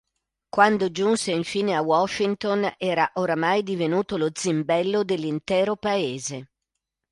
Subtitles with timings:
[0.49, 6.49] Quando giunse infine a Washington era oramai divenuto lo zimbello dell'intero paese.